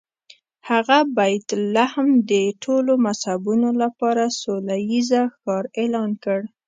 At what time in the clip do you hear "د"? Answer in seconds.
2.31-2.33